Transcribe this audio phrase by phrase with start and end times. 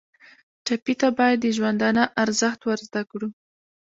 [0.65, 3.29] ټپي ته باید د ژوندانه ارزښت ور زده کړو.